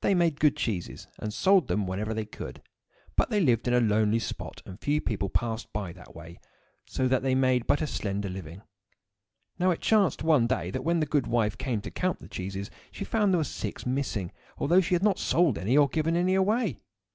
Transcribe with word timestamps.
They 0.00 0.14
made 0.14 0.40
good 0.40 0.56
cheeses, 0.56 1.08
and 1.18 1.30
sold 1.30 1.68
them 1.68 1.86
whenever 1.86 2.14
they 2.14 2.24
could; 2.24 2.62
but 3.16 3.28
they 3.28 3.38
lived 3.40 3.68
in 3.68 3.74
a 3.74 3.80
lonely 3.82 4.18
spot, 4.18 4.62
and 4.64 4.80
few 4.80 4.98
people 4.98 5.28
passed 5.28 5.70
by 5.74 5.92
that 5.92 6.16
way, 6.16 6.40
so 6.86 7.06
that 7.06 7.22
they 7.22 7.34
made 7.34 7.66
but 7.66 7.82
a 7.82 7.86
slender 7.86 8.30
living. 8.30 8.62
Now 9.58 9.70
it 9.70 9.80
chanced 9.82 10.22
one 10.22 10.46
day 10.46 10.70
that 10.70 10.84
when 10.84 11.00
the 11.00 11.04
good 11.04 11.26
wife 11.26 11.58
came 11.58 11.82
to 11.82 11.90
count 11.90 12.20
the 12.20 12.28
cheeses 12.28 12.70
she 12.90 13.04
found 13.04 13.24
that 13.24 13.32
there 13.32 13.40
were 13.40 13.44
six 13.44 13.84
missing, 13.84 14.32
although 14.56 14.80
she 14.80 14.94
had 14.94 15.04
not 15.04 15.18
sold 15.18 15.58
any 15.58 15.76
or 15.76 15.86
given 15.90 16.14
them 16.14 16.34
away. 16.34 16.78